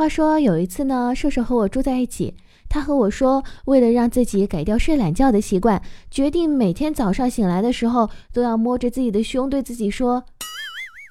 [0.00, 2.34] 话说有一次呢，瘦瘦和我住在一起，
[2.70, 10.24] 他和我说，为了让自己改掉睡懒觉的习惯，决定每天早上醒来的时候都要摸着自己的胸，对自己说：“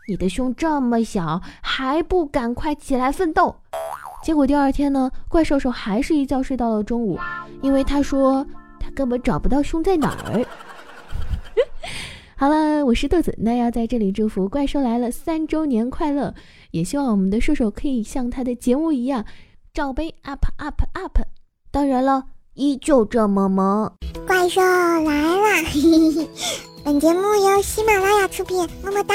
[0.10, 3.57] 你的胸这么小，还不赶快起来奋斗！”
[4.25, 7.19] 结果第二天呢，怪兽兽还是一觉睡到了中午，
[7.62, 8.44] 因为他说
[8.79, 10.44] 他根本找不到胸在哪儿。
[12.40, 16.34] 好了，我是豆子，那要在这里祝福怪兽来了三周年快乐，
[16.71, 19.26] 也希望我们的兽兽可以像他的节目一样，
[19.73, 21.20] 罩杯 up up up。
[21.70, 23.91] 当然了，依旧这么萌。
[24.25, 25.67] 怪兽来了，
[26.85, 29.13] 本节目由喜马拉雅出品，么么哒。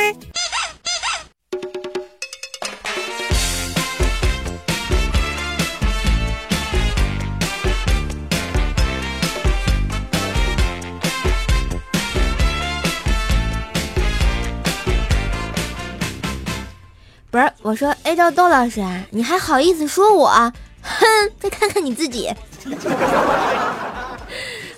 [17.34, 20.28] 不是，我说，哎，叫豆老师啊，你还好意思说我？
[20.82, 21.04] 哼，
[21.40, 22.32] 再看看你自己。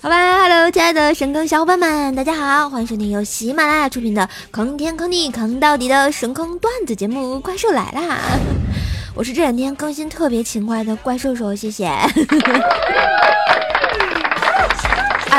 [0.01, 8.01] 好吧，Hello，亲爱的神坑小伙伴们，大家好，欢迎收听由喜马拉雅出品的坑天坑地坑到底的神坑段子节目《怪兽来啦》。
[9.13, 11.85] 我是这两天更新特别勤快的怪兽兽，谢谢。
[11.85, 12.09] 啊，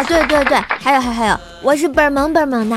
[0.07, 2.77] 对对对，还有还还有，我是本萌本萌的。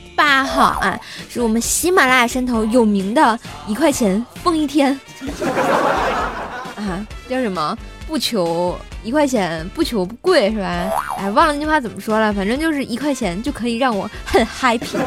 [0.15, 4.99] 八号啊，是我们喜马拉雅山头有名的一块钱封一天
[6.75, 7.77] 啊，叫什么？
[8.07, 10.89] 不求一块钱，不求不贵，是吧？
[11.17, 14.97] 哎，忘了那句话怎么说了，反正就是一块钱就可以让我很 happy。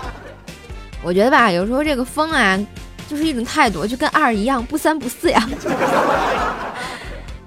[1.02, 2.58] 我觉得吧，有时候这个封啊，
[3.08, 5.48] 就是一种态度，就跟二一样，不三不四呀。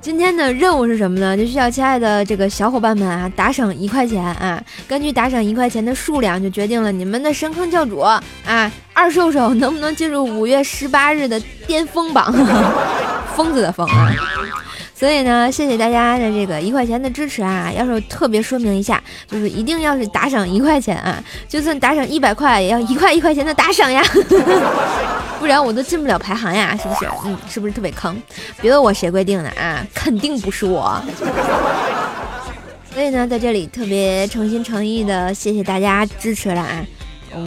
[0.01, 1.35] 今天的任务是什么呢？
[1.35, 8.23] 就需要亲爱的这个小伙伴们啊，打赏一块钱啊，根据打赏一块钱的数量，就决定了你们的神坑教主啊，
[8.93, 11.37] 二兽兽能不能进入五月十八日的
[11.67, 12.33] 巅峰榜？
[13.35, 14.09] 疯子的疯啊！
[14.95, 17.71] 所以呢，谢谢大家的这个一块钱的支持啊！
[17.77, 24.01] 要是特别说明一下，就是一定要是打赏一块钱啊，就算打赏一百块，也要一块一块钱的打赏呀。
[25.39, 27.09] 不然我都进不了排行呀，是不是？
[27.25, 28.21] 嗯，是不是特别坑？
[28.61, 31.01] 别问我谁规定的啊，肯定不是我。
[32.93, 36.85] 所以呢，在这里特别诚心诚意的谢谢大家支持了啊！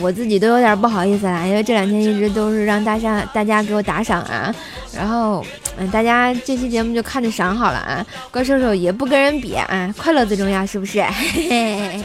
[0.01, 4.55] 我自己都有点不好意思了，因为这两天一直都是让大家大家给我打赏啊，
[4.97, 5.45] 然后
[5.77, 11.03] 嗯，大家这期节目就看着赏好了啊，怪兽兽也不跟人比啊，快乐最重要，是不是？
[11.03, 12.05] 嘿嘿。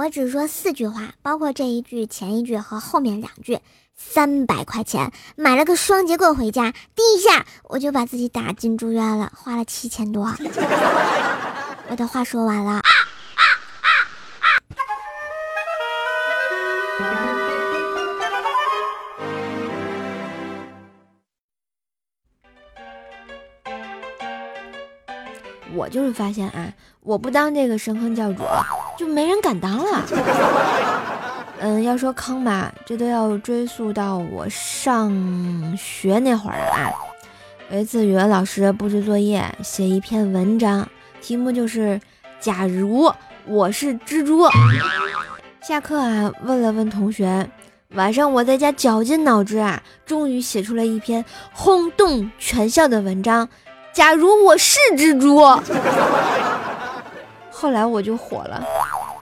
[0.00, 3.58] 我只说四句话，包括这一句、前一句和后面两句。
[3.94, 10.34] 三百块钱买了个双节棍回家，第一下我就把自己打进住院了，花了七千多。
[11.90, 12.80] 我的话说完了。
[25.90, 28.42] 就是发现啊，我不当这个神坑教主，
[28.98, 30.06] 就没人敢当了。
[31.62, 35.12] 嗯，要说坑吧，这都要追溯到我上
[35.76, 36.88] 学那会儿了啊。
[37.70, 40.88] 有一次语文老师布置作业，写一篇文章，
[41.20, 42.00] 题目就是
[42.40, 43.12] “假如
[43.44, 44.48] 我是蜘蛛”。
[45.60, 47.46] 下课啊，问了问同学，
[47.90, 53.46] 晚上我在家绞尽脑汁啊，终于写出了一篇轰动全校的文章
[53.92, 55.40] ，“假如我是蜘蛛”。
[57.50, 58.62] 后来我就火了，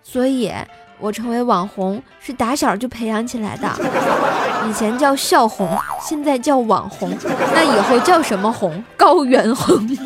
[0.02, 0.52] 所以。
[1.00, 3.70] 我成为网红是打小就培养起来的，
[4.68, 7.16] 以前叫笑红，现在叫网红，
[7.54, 8.82] 那以后叫什么红？
[8.96, 9.96] 高原红。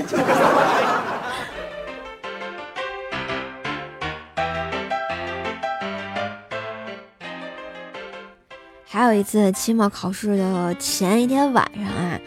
[8.85, 12.21] 还有一次期末考试的前一天晚上啊，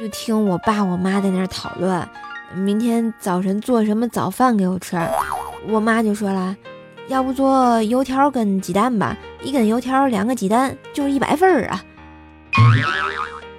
[0.00, 2.04] 就听我爸我妈在那儿讨论，
[2.52, 4.98] 明天早晨做什么早饭给我吃，
[5.68, 6.56] 我妈就说了。
[7.06, 11.84] 要不做油条跟鸡蛋吧，一根油条两个鸡蛋就是一百分儿啊！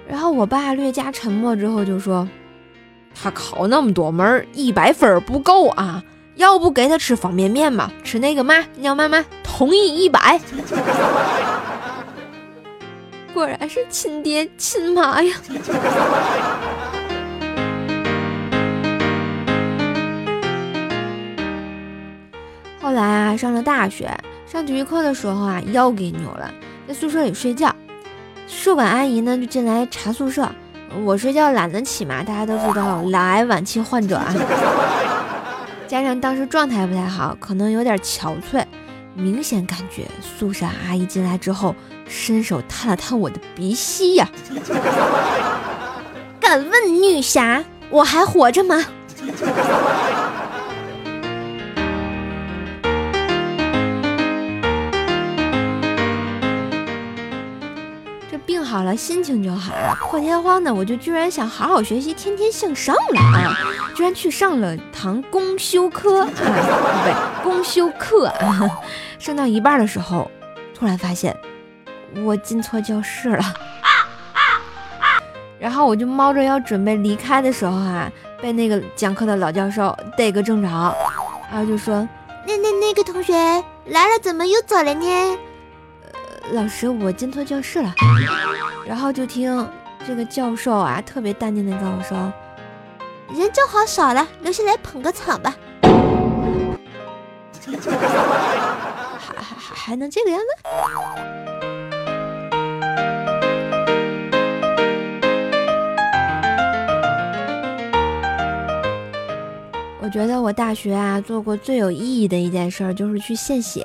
[0.06, 2.28] 然后我爸略加沉默之后就说
[3.14, 6.02] ：“他考那么多门，一百分不够啊，
[6.34, 7.90] 要不给他吃方便面吧？
[8.04, 10.38] 吃那个嘛，尿妈妈同意一百。”
[13.36, 15.36] 果然是亲爹亲妈呀！
[22.80, 24.10] 后来啊，上了大学，
[24.46, 26.50] 上体育课的时候啊，腰给扭了，
[26.88, 27.70] 在宿舍里睡觉。
[28.46, 30.48] 宿管阿姨呢就进来查宿舍，
[31.04, 34.34] 我睡觉懒得起嘛，大家都知道懒癌晚期患者啊，
[35.86, 38.64] 加上当时状态不太好，可能有点憔悴，
[39.12, 41.74] 明显感觉宿舍阿姨进来之后，
[42.08, 44.28] 伸手探了探我的鼻息呀。
[46.40, 48.84] 敢问女侠，我还活着吗？
[58.30, 59.96] 这病好了，心情就好了。
[60.00, 63.58] 破天荒的，我就居然想好好学习，天天向上了啊！
[63.96, 68.70] 居然去上了堂公修科啊，不对，公修课啊。
[69.18, 70.30] 上到一半的时候，
[70.74, 71.34] 突然发现
[72.24, 73.44] 我进错教室了。
[75.58, 80.68] 然后我就猫着腰准备离开的时候啊，被那个讲课的老教授逮个正着，
[81.50, 82.06] 然后就说
[82.46, 83.32] ：“那那那个同学
[83.86, 85.38] 来了，怎么又走了呢？”
[86.52, 87.92] 老师，我进错教室了。
[88.86, 89.68] 然后就听
[90.06, 92.32] 这个教授啊，特别淡定的跟我说
[93.34, 95.54] ：“人正好少了，留下来捧个场吧。”
[99.18, 100.46] 还还还还能这个样子？
[110.06, 113.80] 我觉得我大学啊做过最有意义的一件事就是去献血。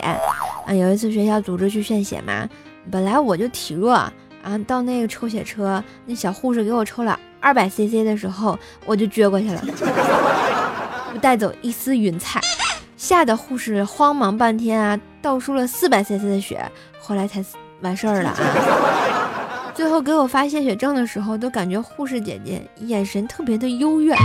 [0.67, 2.47] 啊，有一次学校组织去献血嘛，
[2.91, 4.13] 本来我就体弱，啊，
[4.67, 9.63] 到那个抽血车，那小护士给我抽了二百 cc 的时候，我就撅过去了，
[11.11, 12.39] 不带走一丝云彩，
[12.95, 16.63] 吓得护士慌忙半天啊，倒输了四百 cc 的血，
[16.99, 17.43] 后来才
[17.81, 18.37] 完事儿了啊。
[19.73, 24.15] 最后给我发献血证的时候，都感觉护士姐姐眼神特别的幽怨。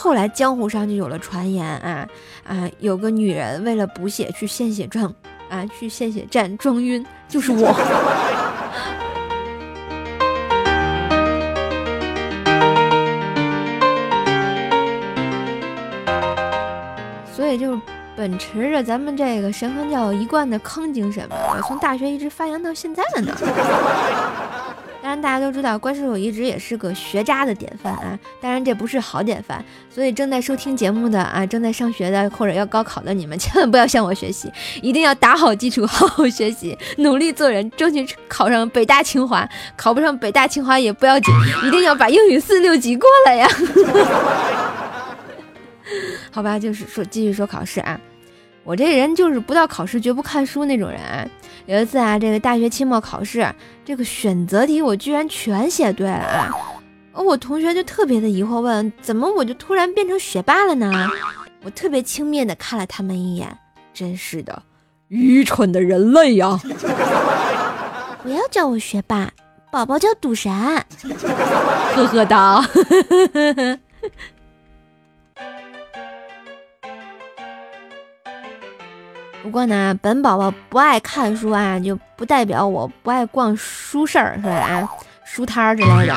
[0.00, 2.06] 后来江湖上就有了传言啊
[2.46, 5.12] 啊，有个女人为了补血去献血证。
[5.50, 7.72] 啊，去献血站装晕，就是我。
[17.32, 17.80] 所以就
[18.14, 23.34] 秉持着咱们这个神坑教一贯的坑精神嘛，我从大学一直发扬到现在了呢。
[25.08, 28.18] 当然，大家都知道，怪兽手一直也是个学渣的典范啊。
[28.42, 34.52] 当然，这不是好典范，所以正在收听节目的啊，正在上学的或者要高考的你们，千万不要向我学习，
[34.82, 39.48] 一定要打好基础，好好学习，努力做人，争取考上北大清华。
[39.78, 41.34] 考不上北大清华也不要紧，
[41.66, 43.48] 一定要把英语四六级过了呀。
[46.30, 47.98] 好吧，就是说，继续说考试啊。
[48.68, 51.00] 我这人就是不到考试绝不看书那种人。
[51.64, 53.50] 有一次啊，这个大学期末考试，
[53.82, 56.52] 这个选择题我居然全写对了啊！
[57.14, 60.92] 我同学就特别的疑惑，问怎么我就突然变成学霸了呢？
[61.64, 63.48] 我特别轻蔑的看了他们一眼，
[63.94, 64.62] 真是的，
[65.08, 66.60] 愚蠢的人类呀！
[68.22, 69.30] 不要叫我学霸，
[69.72, 70.52] 宝宝叫赌神，
[71.96, 72.62] 呵呵哒。
[79.48, 84.86] 不过呢，本宝宝不爱看书啊，就不代表我不爱逛书市儿，是吧？
[85.24, 86.14] 书摊儿之类的。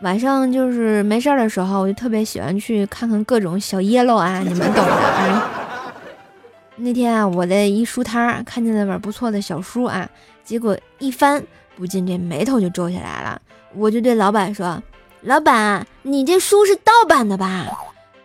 [0.00, 5.48] 晚上就是没事儿的时候，我就特别喜欢去看看各种小耶喽啊，你们懂的啊。
[6.74, 10.08] 那天啊，我在一书摊儿看见了本不错的小书啊，
[10.42, 11.40] 结果一翻，
[11.76, 13.40] 不禁这眉头就皱起来了。
[13.72, 14.82] 我就对老板说
[15.22, 17.66] ：“老板，你这书是盗版的吧？”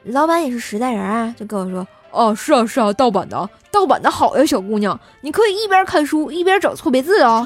[0.06, 1.88] 老板也是实在人啊，就跟我说。
[2.14, 7.44] 哦，是啊，是啊，盗版的，盗版的好呀，小姑娘，你可以一边看书一边找错别字哦。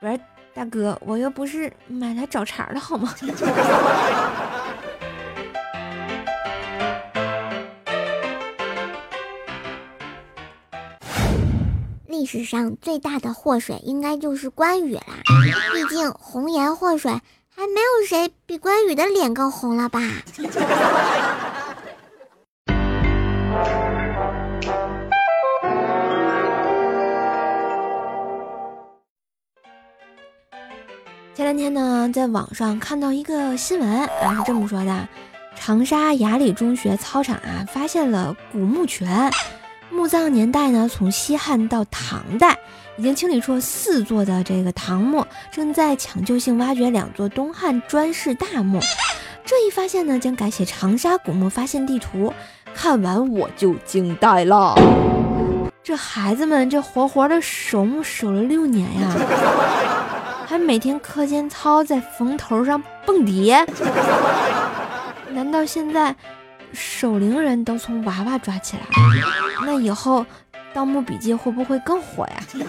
[0.00, 0.20] 不是，
[0.54, 3.12] 大哥，我又不是买来找茬的好吗？
[12.06, 15.02] 历史上最大的祸水应该就是关羽啦，
[15.74, 17.20] 毕竟红颜祸水。
[17.60, 20.00] 还没有谁比关羽的脸更红了吧？
[31.34, 35.06] 前两天呢，在网上看到一个新闻啊，是这么说的：
[35.54, 39.30] 长沙雅礼中学操场啊，发现了古墓泉。
[39.90, 42.58] 墓葬年代呢，从西汉到唐代，
[42.96, 48.80] 已经清理出四座的这个唐墓，正在抢救性挖掘两座东汉砖室大墓。
[49.44, 52.32] 这一发现呢，将改写长沙古墓发现地图。
[52.74, 54.74] 看完我就惊呆了，
[55.82, 59.12] 这孩子们这活活的守墓守了六年呀，
[60.46, 63.52] 还每天课间操在坟头上蹦迪。
[65.32, 66.14] 难道现在
[66.72, 68.82] 守灵人都从娃娃抓起来？
[69.64, 70.20] 那以后
[70.72, 72.36] 《盗墓笔记》会不会更火呀？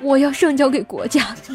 [0.00, 1.34] 我要上交给国家。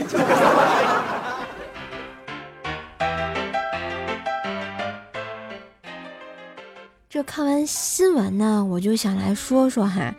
[7.10, 10.13] 这看完新闻呢，我就想来说说哈，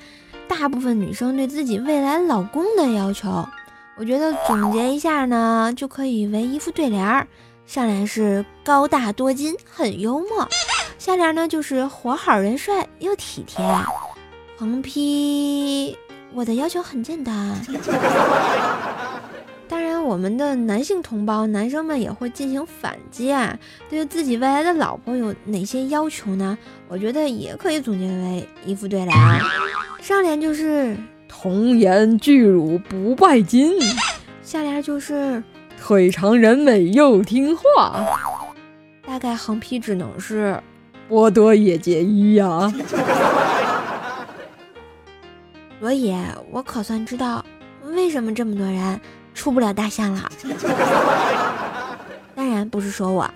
[0.48, 3.46] 大部分女生对自己未来老公的要求，
[3.96, 7.28] 我觉得总结一下呢，就可以为一副对联儿。
[7.70, 10.44] 上联是高大多金，很幽默；
[10.98, 13.64] 下联呢就是活好人帅又体贴。
[14.58, 15.96] 横批：
[16.34, 17.56] 我的要求很简单。
[19.68, 23.56] 当然，我们的男性同胞、男生们也会进行反击啊。
[23.88, 26.58] 对于自己未来的老婆有哪些要求呢？
[26.88, 29.16] 我觉得也可以总结为一副对联。
[30.00, 30.96] 上联就是
[31.28, 33.78] 童颜巨乳不拜金，
[34.42, 35.40] 下联就是
[35.80, 38.04] 腿长人美又听话。
[39.06, 40.62] 大概横批只能是
[41.08, 42.72] 波多野结衣呀。
[45.80, 46.14] 所以，
[46.52, 47.44] 我可算知道
[47.82, 49.00] 为什么这么多人。
[49.32, 50.30] 出不了大象了，
[52.34, 53.30] 当然不是说我，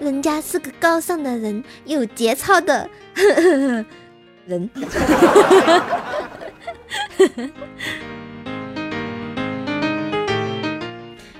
[0.00, 2.88] 人家是个高尚的人，有节操的
[4.46, 4.68] 人。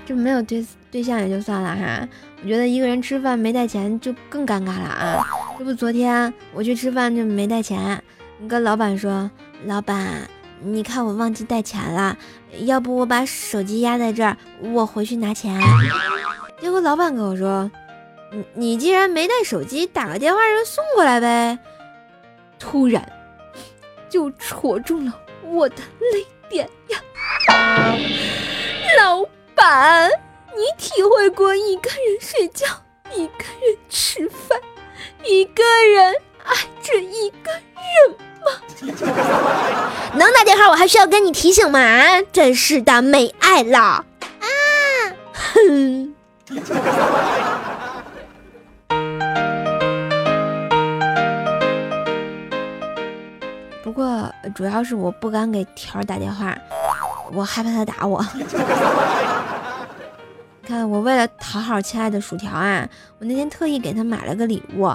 [0.09, 2.09] 这没有对对象也就算了哈，
[2.41, 5.23] 我觉得一个人吃饭没带钱就更尴尬了啊！
[5.59, 8.03] 这不昨天我去吃饭就没带钱，
[8.47, 9.29] 跟老板说，
[9.67, 10.27] 老板。
[10.61, 12.17] 你看我忘记带钱了，
[12.65, 14.35] 要不我把手机压在这儿，
[14.73, 15.61] 我回去拿钱。
[16.59, 17.69] 结果老板跟我说
[18.33, 21.59] ：“你你既然没带手机，打个电话让人送过来呗。”
[22.57, 23.07] 突然
[24.09, 26.99] 就戳中了我的泪点呀！
[28.97, 29.23] 老
[29.59, 30.09] 板，
[30.55, 32.65] 你体会过一个人睡觉，
[33.13, 34.57] 一个人吃饭，
[35.23, 35.63] 一个
[35.93, 38.51] 人爱着一个人吗？
[40.15, 41.79] 能打电话，我还需要跟你提醒吗？
[42.31, 44.05] 真是的，没爱了啊！
[45.33, 46.15] 哼。
[53.83, 56.55] 不过主要是我不敢给条打电话，
[57.33, 58.23] 我害怕他打我。
[60.69, 64.87] 看我为了讨好亲爱的薯条啊，我那天特意给他买了个礼物，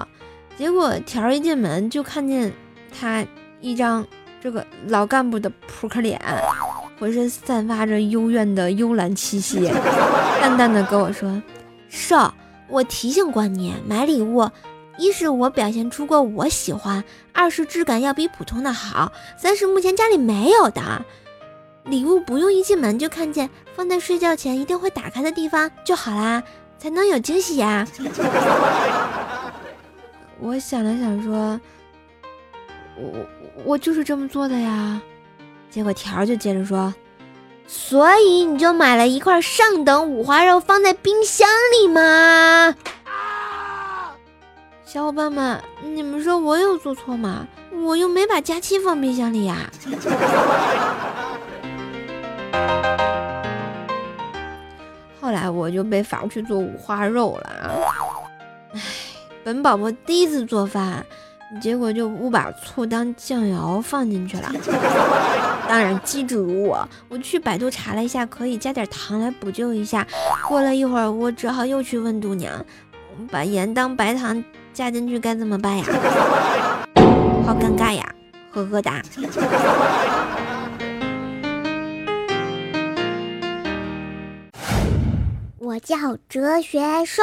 [0.57, 2.49] 结果条一进门就看见。
[2.97, 3.25] 他
[3.59, 4.07] 一张
[4.41, 6.17] 这个老干部的扑克脸，
[6.97, 9.69] 浑身散发着幽怨的幽兰气息，
[10.39, 11.41] 淡淡的跟我说
[11.89, 12.33] ：“少，
[12.69, 14.49] 我提醒过你，买礼物，
[14.97, 17.03] 一是我表现出过我喜欢，
[17.33, 21.05] 二是质感要比普通的好，三是目前家里没有的
[21.85, 26.43] 礼物，不用一进门就看见，放在睡觉前一定会打开的地方就好啦，
[26.77, 27.87] 才能有惊喜呀。
[30.39, 31.59] ”我想了想说。
[32.97, 33.25] 我我
[33.65, 35.01] 我就是这么做的呀，
[35.69, 36.93] 结果条儿就接着说，
[37.67, 42.73] 所以你就买了一块上等五花肉放在冰箱里吗？
[44.85, 47.45] 小伙伴们，你们说我有做错吗？
[47.83, 49.69] 我又没把假期放冰箱里呀。
[49.83, 49.91] 后
[55.49, 57.69] 我就被罚去做五花肉了啊！
[58.73, 58.81] 唉，
[59.43, 61.05] 本宝宝第一次做饭。
[61.61, 64.51] 结果就误把醋当酱油放进去了。
[65.69, 70.05] 当然机智如我，我去百度查了一下，可以加点糖来补救一下。
[70.47, 72.51] 过了一会儿，我只好又去问度娘，
[73.31, 75.85] 把盐当白糖加进去该怎么办呀？
[77.45, 78.03] 好尴尬呀，
[78.51, 79.01] 呵呵哒。
[85.75, 85.97] 我叫
[86.29, 87.21] 哲学兽。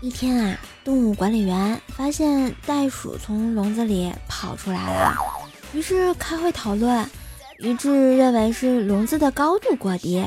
[0.00, 5.14] 一天啊，动物管理员发现袋鼠从笼子里跑出来了，
[5.74, 7.06] 于是开会讨论，
[7.58, 10.24] 一致认为是笼子的高度过低，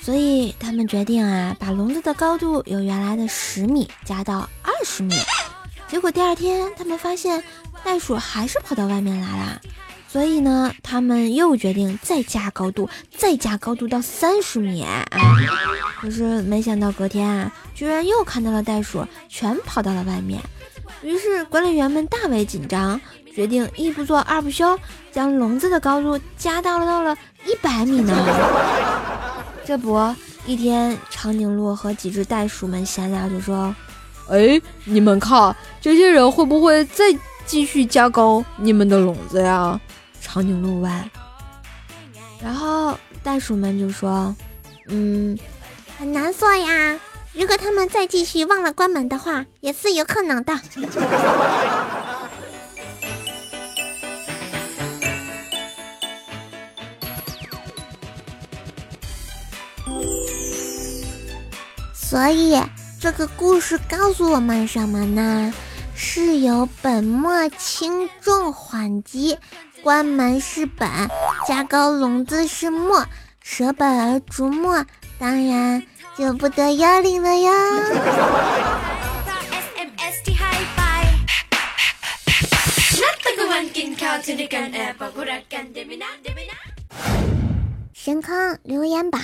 [0.00, 5.14] 所以他们决定啊，把笼子的高度由原来的十米加到二十米。
[5.88, 7.42] 结果第二天，他们发现
[7.82, 9.60] 袋鼠还是跑到外面来了，
[10.06, 14.86] 所以呢，他们又决定再加高度，再加高度到三十米。
[16.00, 20.40] 可是没想到隔天啊，居然又看到了袋鼠全跑到了外面。
[21.02, 23.00] 于是管理员们大为紧张，
[23.34, 24.78] 决定一不做二不休，
[25.10, 27.16] 将笼子的高度加到了到了
[27.46, 28.14] 一百米呢。
[29.64, 30.14] 这不，
[30.46, 33.74] 一天长颈鹿和几只袋鼠们闲聊就说
[34.28, 37.04] ：“哎，你们看，这些人会不会再
[37.46, 39.80] 继续加高你们的笼子呀？”
[40.20, 41.10] 长颈鹿问。
[42.42, 44.34] 然后袋鼠们就说
[44.88, 45.38] ：“嗯，
[45.98, 47.00] 很难说呀。
[47.32, 50.54] 如果他们再继续忘了关门的话，也是有可能的。
[61.94, 62.58] ”所以
[63.00, 65.54] 这个故事告诉我们什么呢？
[65.94, 69.38] 是有本末，轻重缓急。
[69.82, 70.88] 关门是本，
[71.46, 73.06] 加高笼子是末，
[73.40, 74.84] 舍本而逐末，
[75.16, 75.80] 当然
[76.16, 77.52] 就不得要领了哟。
[87.94, 89.20] 神坑留言榜。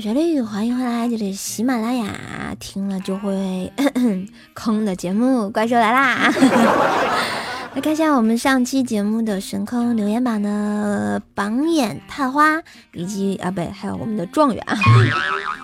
[0.00, 3.72] 旋律，欢迎回来，这里是喜马拉雅，听了就会
[4.54, 6.30] 坑的节目《怪兽来啦》。
[7.74, 12.62] 来看一下我们上期节目的神坑留言榜的榜眼探花，
[12.92, 14.78] 以及啊，不对，还有我们的状元啊，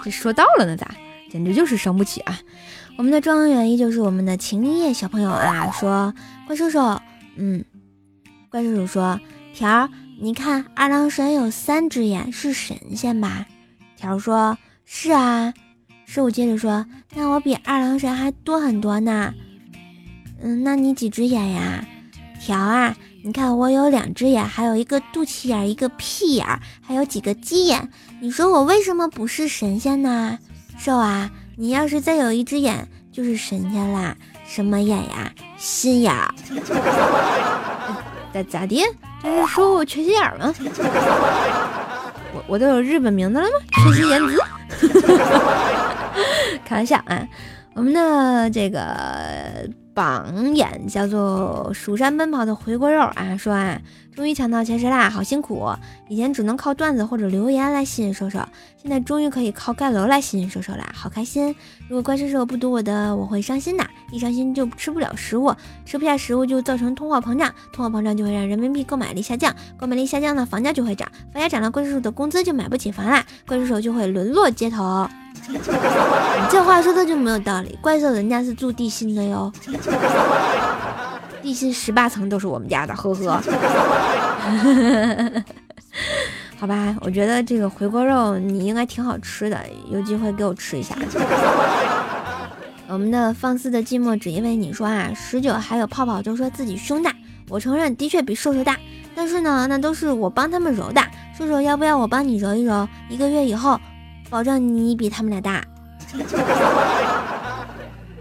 [0.04, 0.90] 这说到了呢，咋？
[1.30, 2.38] 简直就是伤不起啊！
[2.96, 6.12] 我们的状元依旧是我们的秦林叶小朋友啊，说
[6.46, 7.00] 怪兽兽，
[7.36, 7.64] 嗯，
[8.50, 9.20] 怪兽兽说
[9.52, 9.88] 条儿，
[10.20, 13.46] 你看二郎神有三只眼，是神仙吧？
[14.04, 15.54] 条说：“是啊。”
[16.04, 16.84] 十五接着说
[17.16, 19.32] ：“那我比二郎神还多很多呢。”
[20.42, 21.82] 嗯，那你几只眼呀？
[22.38, 26.46] 条啊，你看我有两只眼，还有一个肚脐眼，一个屁眼，
[26.82, 27.88] 还有几个鸡眼。
[28.20, 30.38] 你说我为什么不是神仙呢？
[30.76, 34.14] 兽啊，你要是再有一只眼，就是神仙啦。
[34.46, 35.32] 什么眼呀？
[35.56, 36.14] 心眼。
[38.34, 38.84] 咋咋的？
[39.22, 40.54] 这是说我缺心眼吗？
[42.34, 43.50] 我我都有日本名字了吗？
[43.72, 44.88] 春心言子，
[46.64, 47.26] 开玩笑啊！
[47.74, 53.80] 我们的这个榜眼叫做蜀山奔跑的回锅肉啊，说啊，
[54.14, 55.70] 终于抢到前十啦，好辛苦！
[56.08, 58.40] 以前只能靠段子或者留言来吸引兽兽，
[58.82, 61.54] 现在终于可以靠盖楼来吸引兽兽啦，好开心！
[61.88, 65.54] 如果怪兽兽不读我的，我会伤心的，一伤心就吃不了食物，
[65.84, 75.08] 吃不下食物就造成通货膨胀，通货膨胀就会让人民币购买力下降，购买力下降呢，房价就会涨，房价涨了，怪兽兽的工资就买不起房啦，怪兽兽就会沦落街头。
[75.48, 75.58] 你
[76.50, 79.52] 这话说的就没有道理，怪兽人家是住地心的哟，
[81.42, 83.40] 地心十八层都是我们家的，呵呵。
[86.58, 89.58] 好吧，我觉得这个回锅肉你应该挺好吃的，
[89.90, 90.96] 有机会给我吃一下。
[92.86, 97.12] 我们的放肆的寂寞只因为你说啊，十九还有泡泡都说自己胸大，
[97.48, 98.76] 我承认的确比瘦瘦大，
[99.14, 101.02] 但是呢，那都是我帮他们揉的。
[101.36, 102.88] 瘦瘦要不要我帮你揉一揉？
[103.10, 103.78] 一个月以后。
[104.34, 105.64] 保证你比他们俩大，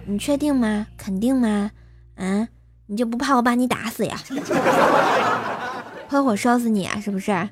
[0.06, 0.86] 你确定吗？
[0.96, 1.72] 肯定吗？
[2.16, 2.48] 啊，
[2.86, 4.16] 你就不怕我把你打死呀？
[6.08, 7.00] 喷火烧死你啊？
[7.04, 7.32] 是不是？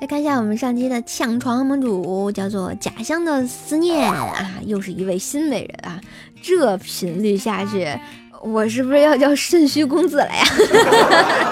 [0.00, 6.00] 再看一下我们上期的抢床盟主，叫做假象的思念啊，又是一位新美人啊！
[6.40, 7.88] 这频率下去。
[8.44, 10.42] 我是不是要叫肾虚公子了呀？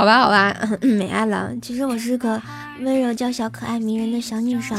[0.00, 1.50] 好吧，好吧，没爱了。
[1.60, 2.40] 其实我是个
[2.80, 4.74] 温柔娇小、可爱迷人的小女生。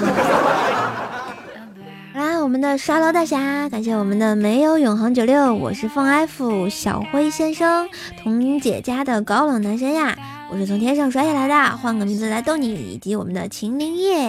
[2.43, 7.87] 我们的刷楼大侠，感谢我们的没有永恒九六，我是凤 F 小辉先生，
[8.21, 10.17] 童姐家的高冷男神呀。
[10.51, 14.27] 我是从天上摔下来的，换个名字来逗你，以及我们的秦灵叶，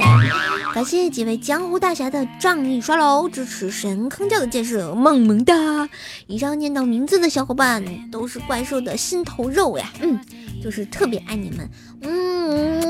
[0.75, 5.89] 感谢几位江湖大侠的仗义刷楼，支持神坑教的建设，萌萌哒！
[6.27, 10.21] 以上念到名字的小伙伴都是怪兽的心头肉呀，嗯，
[10.63, 11.69] 就是特别爱你们，
[12.03, 12.83] 嗯。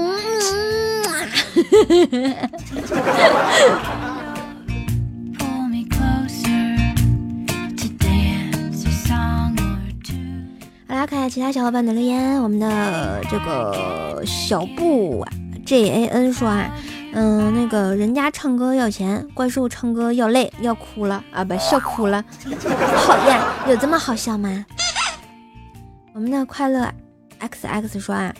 [1.12, 1.28] 来
[11.12, 12.42] 看下其他小伙伴的留言。
[12.42, 15.22] 我们的这个小布
[15.66, 16.74] J A N 说啊，
[17.12, 22.24] 嗯，那个人家唱歌要钱，怪兽唱歌要泪，要哭了啊，不笑哭了，
[23.04, 24.64] 讨厌，有这么好笑吗？
[26.14, 26.90] 我们的快乐
[27.40, 28.34] X X 说啊，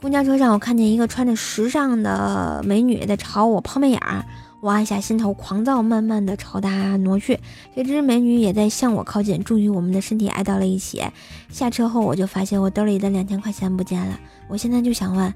[0.00, 4.24] 公交车上我看见一个穿着时尚的美女在朝我抛媚眼儿，
[4.60, 7.38] 我按下心头狂躁，慢慢的朝她挪去，
[7.74, 11.04] 谁知美女也在向我靠近，终于我们的身体挨到了一起。
[11.50, 15.32] 下车后我就发现我兜里的两千块钱不见了，我现在就想问，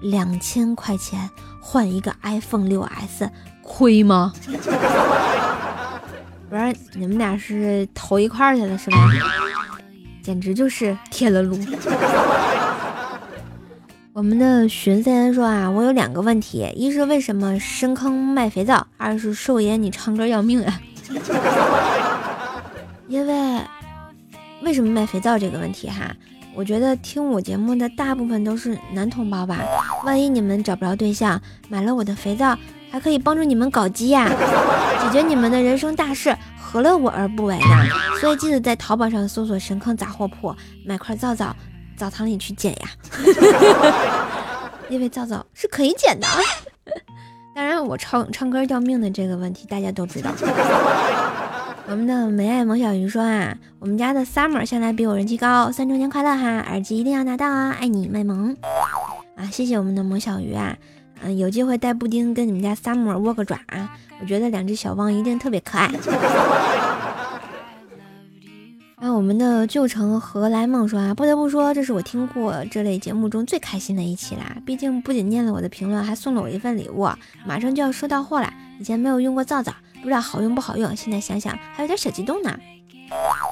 [0.00, 1.28] 两千块钱
[1.60, 3.28] 换一个 iPhone 六 S
[3.62, 4.32] 亏吗？
[6.48, 8.96] 不是你们俩是投一块儿去了是吧？
[10.22, 11.56] 简直就是铁了路。
[14.20, 20.78] 我们的寻思言说啊，我有两个问题，一是为什么深坑卖肥皂，二是寿爷你唱歌要命啊。
[23.08, 23.62] 因为
[24.60, 26.14] 为什么卖肥皂这个问题哈，
[26.54, 29.58] 我觉得听我节目的大部分都是男同胞吧，
[30.04, 32.54] 万一你们找不着对象，买了我的肥皂，
[32.90, 34.28] 还可以帮助你们搞基呀，
[35.02, 36.36] 解决你们的人生大事。
[36.60, 37.66] 何乐我而不为呢？
[38.20, 40.54] 所以记得在淘宝上搜索“神坑杂货铺”，
[40.84, 41.56] 买块皂皂，
[42.00, 42.88] 澡堂里去捡呀。
[44.88, 46.26] 因为皂皂是可以捡的。
[47.54, 50.30] 当然，我唱唱歌要命的这个问题大家都知道。
[51.86, 56.60] 我们的梅爱萌小鱼说啊，我们家的 Summer 向来比我人气高，三周年快乐哈！
[56.70, 58.56] 耳机一定要拿到啊，爱你卖萌
[59.36, 59.44] 啊！
[59.52, 60.74] 谢谢我们的萌小鱼啊，
[61.22, 63.90] 嗯，有机会带布丁跟你们家 Summer 握个爪啊！
[64.20, 65.90] 我觉得两只小汪一定特别可爱。
[69.02, 74.58] 那我们的旧城何来梦说啊，不得不说，这是我听过这类节目中最开心的一期啦。
[74.66, 77.08] 毕竟不仅念了我的评论，还送了我一份礼物，
[77.46, 78.52] 马上就要收到货了。
[78.78, 82.54] 以前没有用过皂皂，不知道好用不好用，现在想想还有点小激动呢。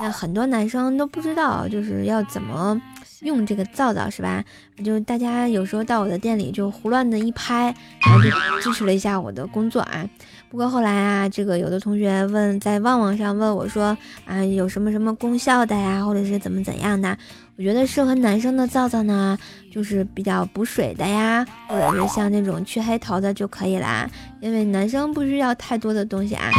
[0.02, 2.78] 那很多男生都不知道，就是要怎么
[3.22, 4.44] 用这个皂皂是吧？
[4.84, 10.06] 就大家有时候到我的店里就胡乱的一拍，然后就支持了一下我的工作啊。
[10.50, 17.16] 不过后来啊，这个有的同学问，在旺旺上问我说啊，有什么什么功效的呀，或者是怎么怎样的？
[17.56, 19.36] 我觉得适合男生的皂皂呢，
[19.70, 24.08] 就是比较补水的呀，或者是像那种去黑头的就可以啦。
[24.40, 26.50] 因为男生不需要太多的东西啊。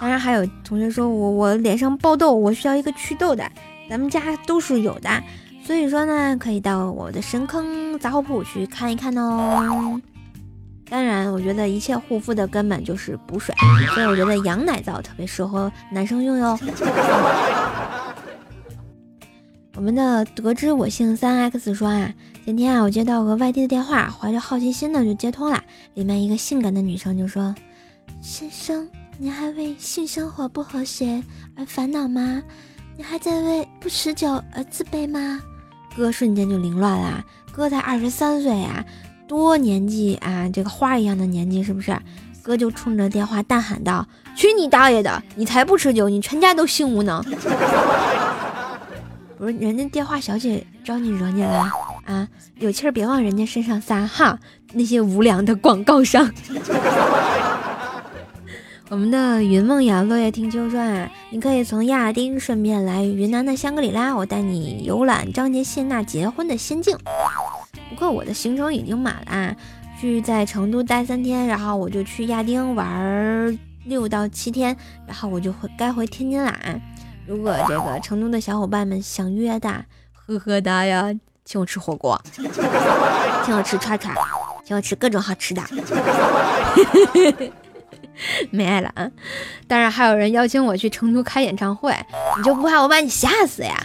[0.00, 3.50] 当然还有同学说我我脸上爆痘，我需要一个祛痘的，
[3.90, 5.10] 咱们家都是有的。
[5.64, 10.00] 所以说呢，可以到我的神坑杂货铺去看一看哦。
[10.90, 13.54] 当然，我觉得一切护肤的根本就是补水，
[13.94, 16.58] 所以我觉得羊奶皂特别适合男生用哟。
[19.76, 22.12] 我们的得知我姓三 X 说啊，
[22.44, 25.62] 今天啊我接到个外地的电话，怀着好奇心呢就接通了，
[25.94, 27.54] 里面一个性感的女生就说
[28.20, 31.22] ：“先生，你还为性生活不和谐
[31.56, 32.42] 而烦恼吗？
[32.96, 35.40] 你还在为不持久而自卑吗？”
[35.96, 38.84] 哥瞬间就凌乱了，哥才二十三岁呀。
[39.28, 41.96] 多年纪啊，这个花一样的年纪是不是？
[42.42, 45.22] 哥就冲着电话大喊道：“去你大爷的！
[45.36, 47.22] 你才不持久，你全家都性无能！”
[49.36, 51.70] 不是，人家电话小姐招你惹你了
[52.06, 52.26] 啊？
[52.58, 54.38] 有气儿别往人家身上撒哈！
[54.72, 56.32] 那些无良的广告商。
[58.88, 66.96] 我们的云梦瑶落叶听秋说啊，你可以从亚丁顺便来云南的香格里拉，我带你游览张杰谢娜结婚的仙境。
[67.98, 69.56] 不过我的行程已经满了，
[70.00, 76.56] 去在成都待三天，然后我就去亚丁玩六到七天，然后我就回该回天津啦。
[77.26, 79.68] 如果这个成都的小伙伴们想约的，
[80.12, 81.12] 呵呵哒呀，
[81.44, 82.16] 请我吃火锅，
[83.44, 84.14] 请我吃串串，
[84.64, 85.60] 请我吃各种好吃的，
[88.52, 89.10] 没爱了啊！
[89.66, 91.92] 当然还有人邀请我去成都开演唱会，
[92.36, 93.76] 你就不怕我把你吓死呀？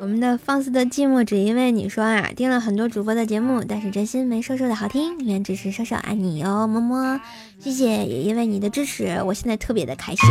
[0.00, 7.20] 我们的放肆的寂寞只因为你说啊，听了很多主播的节目，但是真心没瘦瘦的好听，原只是瘦瘦爱你哟，么么，
[7.58, 10.26] 谢谢，也因为你的支持，我现在特别的开心。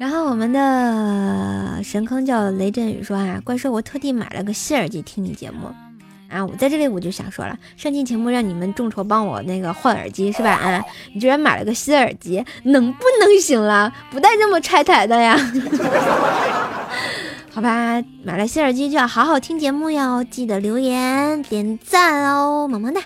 [0.00, 5.68] 然后我们的神坑叫雷震宇说啊，怪兽，我特地买了个新耳机听你节目
[6.28, 10.50] 啊，我在这里我就想说了，上期节目让你们众筹帮我那个换耳机是吧？
[10.54, 10.84] 啊，
[11.14, 13.92] 你居然买了个新耳机，能不能行了？
[14.10, 15.38] 不带这么拆台的呀。
[17.60, 23.02] 好吧，买了新耳机就要好好听节目哟，记得留言点赞哦，么么哒。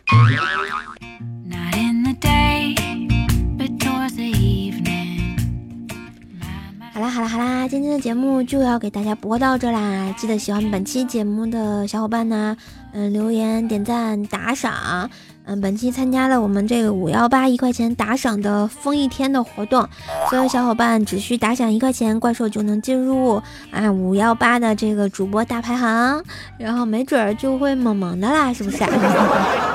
[6.93, 12.57] 好啦好啦好啦，今天的节目就要给大家播到这啦，记得喜欢本期节目的小伙伴呢，
[12.93, 15.11] 嗯，留言点赞打赏。
[15.47, 19.87] 嗯，本期参加了我们这个五幺八一块钱打赏的封一天的活动，
[20.31, 26.23] 所有小伙伴只需打赏一块钱，怪兽就能进入啊五幺八的这个主播大排行，
[26.57, 28.79] 然后没准儿就会萌萌的啦，是不是？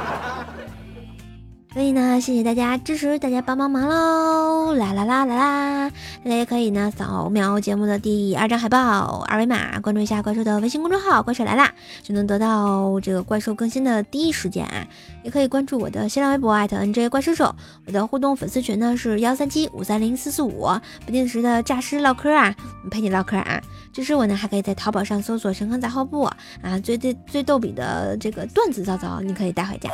[1.71, 4.73] 所以呢，谢谢大家支持，大家帮帮忙喽！
[4.73, 5.91] 啦啦啦啦啦！
[6.23, 14.83] 大家也可以呢扫描节目的第二张海报二维码，关注一下怪兽的微信公众号“怪兽来啦”，就能得到这个怪兽更新的第一时间啊！
[15.23, 17.53] 也可以关注我的新浪微博 @nj 怪兽兽，
[17.85, 20.67] 我的互动粉丝群呢是幺三七五三零四四五，
[21.05, 22.55] 不定时的诈尸唠嗑啊，
[22.89, 23.61] 陪你唠嗑啊！
[23.91, 26.21] 支持我呢，还可以在淘宝上搜索“神坑杂货铺”
[26.61, 29.89] 啊，最最最逗比的这个段子糟糟，你可以带回家。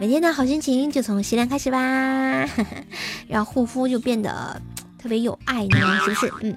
[0.00, 2.48] 每天的好心情就从洗脸开始吧，
[3.28, 4.60] 让护肤就变得
[4.98, 6.32] 特别有爱呢，是不是？
[6.42, 6.56] 嗯，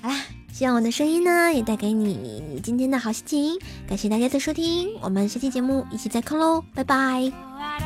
[0.00, 0.20] 好啦，
[0.52, 3.58] 希望我的声音呢也带给你今天的好心情。
[3.86, 7.83] 感谢大家的收听，我们下期节目一起再看喽，拜拜。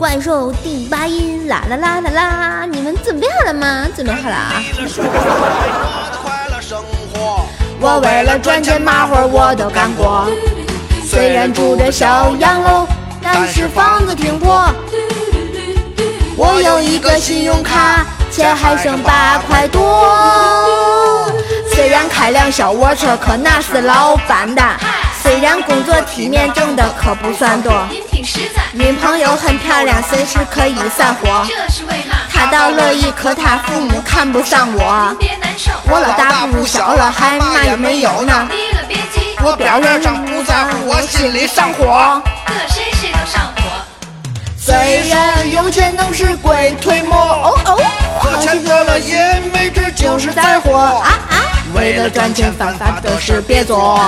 [0.00, 2.64] 怪兽第八音，啦啦啦啦啦！
[2.64, 3.86] 你们准备好了吗？
[3.94, 4.62] 准备好了啊！
[7.78, 10.26] 我为了赚钱，嘛活我都干过。
[11.04, 12.86] 虽然住着小洋楼，
[13.20, 14.72] 但是房子挺破。
[16.34, 21.30] 我有一个信用卡，钱还剩八块多。
[21.74, 24.62] 虽然开辆小卧车，可那是老板的。
[25.30, 27.72] 虽然工作体面，挣的可不算多。
[28.72, 31.46] 女朋友很漂亮，随时可以散伙。
[32.34, 35.16] 他倒乐意，可他父母看不上我。
[35.88, 38.48] 我老大不小了，还嘛也没有呢。
[39.44, 42.20] 我表面上不在乎，我心里上火。
[44.58, 47.78] 虽然有钱能使鬼推磨，哦哦，
[48.18, 51.36] 花钱得了也没治，就是灾祸啊啊！
[51.74, 54.00] 为了赚钱犯法的事别做，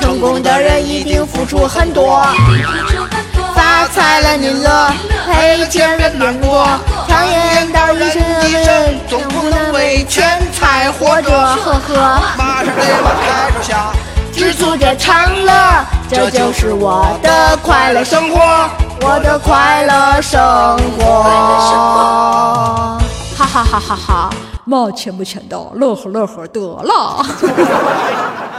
[0.00, 2.22] 成功的人一定付出很多。
[3.54, 4.92] 发财了您乐，
[5.26, 6.66] 赔钱了别过。
[7.08, 11.30] 常言道一生一世，总不能为钱财活着。
[11.30, 13.92] 呵呵，马上得把开手下，
[14.32, 15.52] 知足者常乐，
[16.10, 18.68] 这就是我的快乐生活，
[19.00, 20.40] 我的快乐生
[20.98, 21.22] 活。
[23.36, 24.30] 哈哈哈哈哈！
[24.64, 27.24] 嘛钱不钱的，乐呵乐呵得了。